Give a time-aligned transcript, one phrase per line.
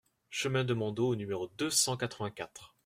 [0.31, 2.73] Chemin de Mondot au numéro deux cent quatre-vingt-quatre